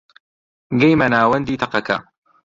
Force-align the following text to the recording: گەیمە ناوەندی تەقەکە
گەیمە 0.79 1.07
ناوەندی 1.13 1.59
تەقەکە 1.61 1.97